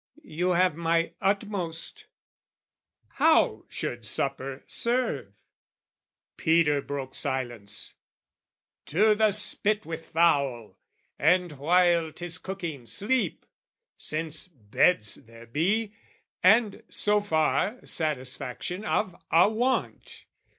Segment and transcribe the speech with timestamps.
[0.33, 2.07] "You have my utmost."
[3.07, 5.31] How should supper serve?
[6.37, 7.93] Peter broke silence.
[8.87, 10.79] "To the spit with fowl!
[11.19, 13.45] "And while 'tis cooking, sleep!
[13.95, 15.93] since beds there be,
[16.41, 20.25] "And, so far, satisfaction of a want.